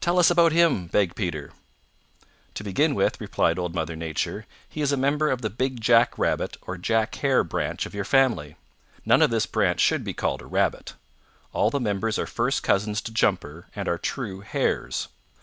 "Tell 0.00 0.18
us 0.18 0.30
about 0.30 0.52
him," 0.52 0.86
begged 0.86 1.14
Peter. 1.16 1.50
"To 2.54 2.64
begin 2.64 2.94
with," 2.94 3.20
replied 3.20 3.58
Old 3.58 3.74
Mother 3.74 3.94
Nature, 3.94 4.46
"he 4.66 4.80
is 4.80 4.90
a 4.90 4.96
member 4.96 5.30
of 5.30 5.42
the 5.42 5.50
big 5.50 5.82
Jack 5.82 6.18
Rabbit 6.18 6.56
or 6.62 6.78
Jack 6.78 7.16
Hare 7.16 7.44
branch 7.44 7.84
of 7.84 7.94
your 7.94 8.06
family. 8.06 8.56
None 9.04 9.20
of 9.20 9.28
this 9.28 9.44
branch 9.44 9.80
should 9.80 10.02
be 10.02 10.14
called 10.14 10.40
a 10.40 10.46
Rabbit. 10.46 10.94
All 11.52 11.68
the 11.68 11.78
members 11.78 12.18
are 12.18 12.26
first 12.26 12.62
cousins 12.62 13.02
to 13.02 13.12
Jumper 13.12 13.66
and 13.76 13.86
are 13.86 13.98
true 13.98 14.40
Hares. 14.40 15.08